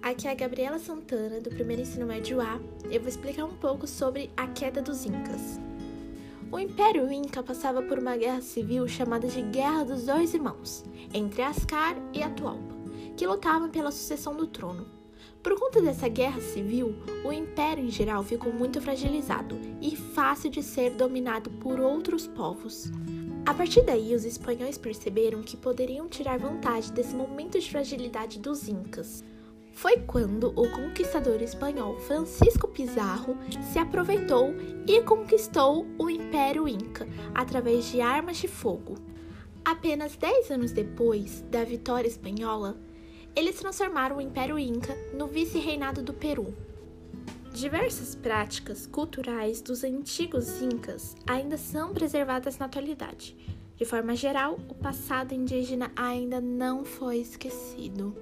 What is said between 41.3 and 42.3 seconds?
da vitória